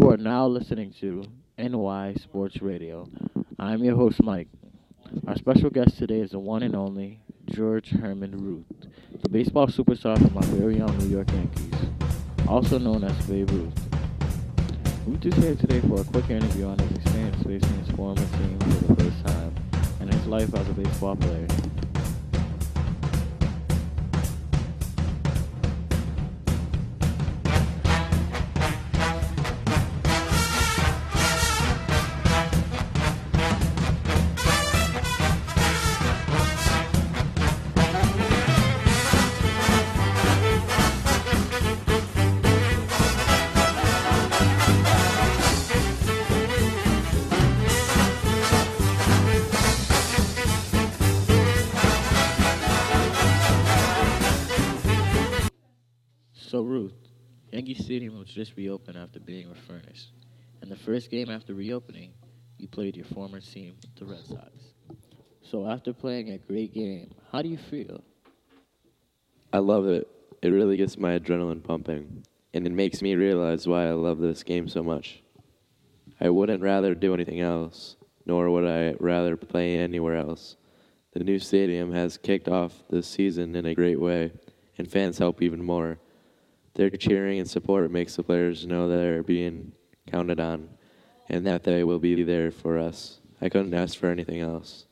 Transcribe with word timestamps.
You 0.00 0.10
are 0.10 0.16
now 0.16 0.46
listening 0.46 0.94
to 1.00 1.24
NY 1.58 2.14
Sports 2.22 2.62
Radio. 2.62 3.08
I'm 3.58 3.82
your 3.82 3.96
host, 3.96 4.22
Mike. 4.22 4.46
Our 5.26 5.34
special 5.36 5.70
guest 5.70 5.98
today 5.98 6.20
is 6.20 6.30
the 6.30 6.38
one 6.38 6.62
and 6.62 6.76
only 6.76 7.18
George 7.46 7.90
Herman 7.90 8.30
Ruth, 8.30 8.88
the 9.20 9.28
baseball 9.28 9.66
superstar 9.66 10.16
from 10.16 10.36
our 10.36 10.44
very 10.44 10.80
own 10.80 10.96
New 10.98 11.08
York 11.08 11.28
Yankees, 11.32 11.74
also 12.46 12.78
known 12.78 13.02
as 13.02 13.26
Babe 13.26 13.50
Ruth. 13.50 13.74
Ruth 15.04 15.26
is 15.26 15.34
here 15.34 15.56
today 15.56 15.80
for 15.80 16.00
a 16.00 16.04
quick 16.04 16.30
interview 16.30 16.66
on 16.66 16.78
his 16.78 16.92
experience 16.98 17.42
facing 17.42 17.84
his 17.84 17.90
former 17.96 18.24
team 18.38 18.58
for 18.60 18.68
the 18.68 19.02
first 19.02 19.26
time 19.26 19.54
and 19.98 20.14
his 20.14 20.26
life 20.26 20.54
as 20.54 20.68
a 20.68 20.74
baseball 20.74 21.16
player. 21.16 21.48
Yankee 57.52 57.74
Stadium 57.74 58.18
was 58.18 58.28
just 58.28 58.56
reopened 58.56 58.98
after 58.98 59.20
being 59.20 59.48
refurnished. 59.48 60.12
And 60.60 60.70
the 60.70 60.76
first 60.76 61.10
game 61.10 61.30
after 61.30 61.54
reopening, 61.54 62.12
you 62.58 62.68
played 62.68 62.96
your 62.96 63.06
former 63.06 63.40
team, 63.40 63.76
the 63.96 64.04
Red 64.04 64.26
Sox. 64.26 64.50
So, 65.42 65.66
after 65.66 65.94
playing 65.94 66.30
a 66.30 66.38
great 66.38 66.74
game, 66.74 67.14
how 67.32 67.40
do 67.40 67.48
you 67.48 67.56
feel? 67.56 68.02
I 69.52 69.58
love 69.58 69.86
it. 69.86 70.06
It 70.42 70.48
really 70.48 70.76
gets 70.76 70.98
my 70.98 71.18
adrenaline 71.18 71.64
pumping, 71.64 72.24
and 72.52 72.66
it 72.66 72.72
makes 72.72 73.00
me 73.00 73.14
realize 73.14 73.66
why 73.66 73.86
I 73.86 73.92
love 73.92 74.18
this 74.18 74.42
game 74.42 74.68
so 74.68 74.82
much. 74.82 75.22
I 76.20 76.28
wouldn't 76.28 76.62
rather 76.62 76.94
do 76.94 77.14
anything 77.14 77.40
else, 77.40 77.96
nor 78.26 78.50
would 78.50 78.66
I 78.66 78.94
rather 79.00 79.36
play 79.36 79.78
anywhere 79.78 80.16
else. 80.16 80.56
The 81.12 81.24
new 81.24 81.38
stadium 81.38 81.92
has 81.92 82.18
kicked 82.18 82.48
off 82.48 82.84
this 82.90 83.06
season 83.06 83.56
in 83.56 83.64
a 83.64 83.74
great 83.74 84.00
way, 84.00 84.32
and 84.76 84.90
fans 84.90 85.16
help 85.16 85.40
even 85.40 85.64
more. 85.64 85.98
Their 86.74 86.90
cheering 86.90 87.38
and 87.38 87.48
support 87.48 87.90
makes 87.90 88.16
the 88.16 88.22
players 88.22 88.66
know 88.66 88.88
that 88.88 88.96
they're 88.96 89.22
being 89.22 89.72
counted 90.06 90.40
on, 90.40 90.68
and 91.28 91.46
that 91.46 91.64
they 91.64 91.84
will 91.84 91.98
be 91.98 92.22
there 92.22 92.50
for 92.50 92.78
us. 92.78 93.20
I 93.40 93.48
couldn't 93.48 93.74
ask 93.74 93.98
for 93.98 94.08
anything 94.10 94.40
else. 94.40 94.86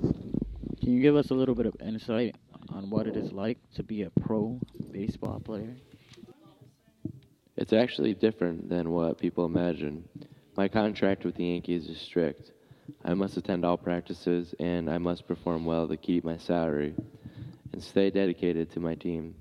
Can 0.00 0.92
you 0.92 1.00
give 1.00 1.16
us 1.16 1.30
a 1.30 1.34
little 1.34 1.54
bit 1.54 1.66
of 1.66 1.76
insight 1.80 2.36
on 2.68 2.90
what 2.90 3.06
it 3.06 3.16
is 3.16 3.32
like 3.32 3.58
to 3.74 3.82
be 3.82 4.02
a 4.02 4.10
pro 4.10 4.58
baseball 4.90 5.40
player? 5.40 5.76
It's 7.56 7.72
actually 7.72 8.14
different 8.14 8.68
than 8.68 8.90
what 8.90 9.18
people 9.18 9.44
imagine. 9.44 10.08
My 10.56 10.68
contract 10.68 11.24
with 11.24 11.36
the 11.36 11.44
Yankees 11.44 11.88
is 11.88 11.98
strict. 11.98 12.52
I 13.04 13.14
must 13.14 13.36
attend 13.36 13.64
all 13.64 13.76
practices 13.76 14.54
and 14.58 14.90
I 14.90 14.98
must 14.98 15.26
perform 15.26 15.64
well 15.64 15.88
to 15.88 15.96
keep 15.96 16.24
my 16.24 16.36
salary 16.36 16.94
and 17.72 17.82
stay 17.82 18.10
dedicated 18.10 18.70
to 18.72 18.80
my 18.80 18.94
team. 18.94 19.34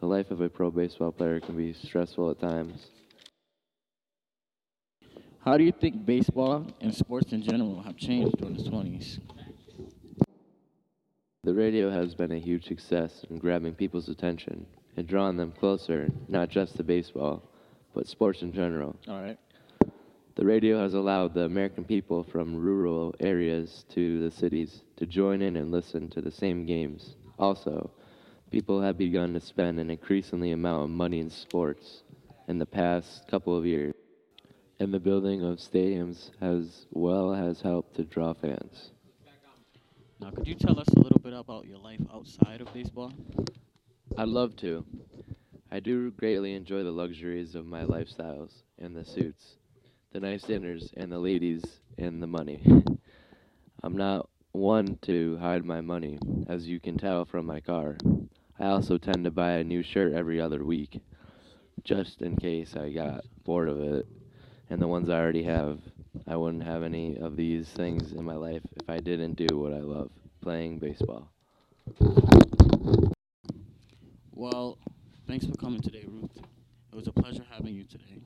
The 0.00 0.06
life 0.06 0.30
of 0.30 0.40
a 0.40 0.48
pro 0.48 0.70
baseball 0.70 1.12
player 1.12 1.40
can 1.40 1.58
be 1.58 1.74
stressful 1.74 2.30
at 2.30 2.40
times. 2.40 2.86
How 5.44 5.58
do 5.58 5.64
you 5.64 5.72
think 5.72 6.06
baseball 6.06 6.66
and 6.80 6.94
sports 6.94 7.32
in 7.32 7.42
general 7.42 7.82
have 7.82 7.98
changed 7.98 8.38
during 8.38 8.56
the 8.56 8.62
20s? 8.62 9.20
The 11.44 11.52
radio 11.52 11.90
has 11.90 12.14
been 12.14 12.32
a 12.32 12.38
huge 12.38 12.66
success 12.66 13.26
in 13.28 13.38
grabbing 13.38 13.74
people's 13.74 14.08
attention 14.08 14.64
and 14.96 15.06
drawing 15.06 15.36
them 15.36 15.52
closer, 15.52 16.08
not 16.28 16.48
just 16.48 16.76
to 16.76 16.82
baseball, 16.82 17.42
but 17.94 18.08
sports 18.08 18.40
in 18.40 18.54
general. 18.54 18.96
All 19.06 19.20
right. 19.20 19.38
The 20.34 20.46
radio 20.46 20.78
has 20.82 20.94
allowed 20.94 21.34
the 21.34 21.44
American 21.44 21.84
people 21.84 22.24
from 22.24 22.56
rural 22.56 23.14
areas 23.20 23.84
to 23.90 24.22
the 24.22 24.30
cities 24.30 24.80
to 24.96 25.04
join 25.04 25.42
in 25.42 25.56
and 25.56 25.70
listen 25.70 26.08
to 26.08 26.22
the 26.22 26.30
same 26.30 26.64
games. 26.64 27.16
Also, 27.38 27.90
people 28.50 28.80
have 28.82 28.98
begun 28.98 29.32
to 29.34 29.40
spend 29.40 29.78
an 29.78 29.90
increasingly 29.90 30.52
amount 30.52 30.84
of 30.84 30.90
money 30.90 31.20
in 31.20 31.30
sports 31.30 32.02
in 32.48 32.58
the 32.58 32.66
past 32.66 33.26
couple 33.28 33.56
of 33.56 33.66
years. 33.66 33.94
And 34.80 34.92
the 34.92 35.00
building 35.00 35.42
of 35.42 35.58
stadiums 35.58 36.30
as 36.40 36.86
well 36.90 37.32
has 37.34 37.60
helped 37.62 37.94
to 37.96 38.04
draw 38.04 38.32
fans. 38.34 38.90
Now, 40.20 40.30
could 40.30 40.46
you 40.46 40.54
tell 40.54 40.78
us 40.78 40.88
a 40.96 41.00
little 41.00 41.20
bit 41.22 41.32
about 41.34 41.66
your 41.66 41.78
life 41.78 42.00
outside 42.12 42.60
of 42.60 42.72
baseball? 42.72 43.12
I'd 44.16 44.28
love 44.28 44.56
to. 44.56 44.84
I 45.70 45.80
do 45.80 46.10
greatly 46.10 46.54
enjoy 46.54 46.82
the 46.82 46.90
luxuries 46.92 47.54
of 47.54 47.66
my 47.66 47.84
lifestyles 47.84 48.62
and 48.78 48.96
the 48.96 49.04
suits, 49.04 49.56
the 50.12 50.20
nice 50.20 50.42
dinners, 50.44 50.92
and 50.96 51.10
the 51.12 51.18
ladies 51.18 51.80
and 51.98 52.22
the 52.22 52.26
money. 52.26 52.62
I'm 53.82 53.96
not 53.96 54.28
one 54.52 54.96
to 55.02 55.36
hide 55.38 55.64
my 55.64 55.80
money, 55.80 56.18
as 56.48 56.68
you 56.68 56.80
can 56.80 56.98
tell 56.98 57.24
from 57.24 57.46
my 57.46 57.60
car. 57.60 57.96
I 58.60 58.66
also 58.66 58.98
tend 58.98 59.24
to 59.24 59.30
buy 59.30 59.52
a 59.52 59.64
new 59.64 59.82
shirt 59.82 60.12
every 60.12 60.38
other 60.38 60.62
week, 60.62 61.00
just 61.82 62.20
in 62.20 62.36
case 62.36 62.76
I 62.76 62.90
got 62.90 63.24
bored 63.42 63.70
of 63.70 63.80
it. 63.80 64.06
And 64.68 64.82
the 64.82 64.86
ones 64.86 65.08
I 65.08 65.18
already 65.18 65.42
have, 65.44 65.78
I 66.28 66.36
wouldn't 66.36 66.64
have 66.64 66.82
any 66.82 67.16
of 67.16 67.36
these 67.36 67.68
things 67.68 68.12
in 68.12 68.22
my 68.22 68.34
life 68.34 68.60
if 68.76 68.90
I 68.90 69.00
didn't 69.00 69.36
do 69.36 69.58
what 69.58 69.72
I 69.72 69.78
love 69.78 70.10
playing 70.42 70.78
baseball. 70.78 71.30
Well, 74.32 74.76
thanks 75.26 75.46
for 75.46 75.54
coming 75.54 75.80
today, 75.80 76.04
Ruth. 76.06 76.36
It 76.92 76.96
was 76.96 77.08
a 77.08 77.12
pleasure 77.12 77.44
having 77.50 77.74
you 77.74 77.84
today. 77.84 78.20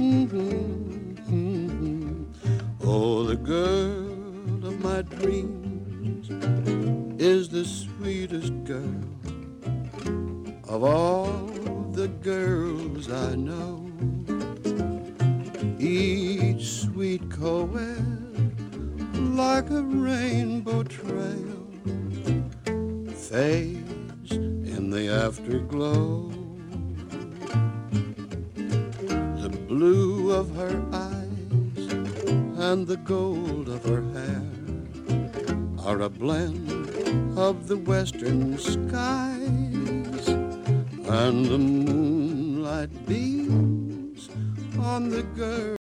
Mm-hmm. 0.00 1.20
Oh, 2.82 3.24
the 3.24 3.36
girl 3.36 4.66
of 4.66 4.80
my 4.80 5.02
dreams 5.02 6.30
is 7.20 7.50
the 7.50 7.66
sweetest 7.66 8.64
girl 8.64 9.04
of 10.66 10.84
all 10.84 11.44
the 11.92 12.08
girls 12.08 13.12
I 13.12 13.34
know. 13.34 13.90
Each 15.78 16.66
sweet 16.66 17.30
coed 17.30 17.74
like 19.36 19.68
a 19.68 19.82
rainbow 19.82 20.82
trail 20.84 21.66
fades 23.14 24.32
in 24.32 24.88
the 24.88 25.08
afterglow. 25.08 26.39
Blue 29.80 30.30
of 30.30 30.54
her 30.56 30.76
eyes 30.92 31.92
and 32.68 32.86
the 32.86 32.98
gold 32.98 33.66
of 33.66 33.82
her 33.86 34.02
hair 34.12 34.42
are 35.86 36.02
a 36.02 36.08
blend 36.10 36.68
of 37.38 37.66
the 37.66 37.78
western 37.78 38.58
skies 38.58 40.28
and 41.08 41.46
the 41.46 41.56
moonlight 41.56 42.90
beams 43.06 44.28
on 44.78 45.08
the 45.08 45.22
girl. 45.34 45.79